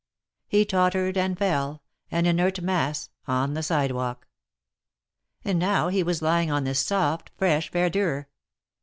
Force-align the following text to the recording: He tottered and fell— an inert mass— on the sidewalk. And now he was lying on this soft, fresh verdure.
He 0.47 0.65
tottered 0.65 1.15
and 1.15 1.37
fell— 1.37 1.83
an 2.09 2.25
inert 2.25 2.59
mass— 2.59 3.11
on 3.27 3.53
the 3.53 3.61
sidewalk. 3.61 4.25
And 5.45 5.59
now 5.59 5.89
he 5.89 6.01
was 6.01 6.23
lying 6.23 6.49
on 6.49 6.63
this 6.63 6.79
soft, 6.83 7.29
fresh 7.37 7.69
verdure. 7.69 8.25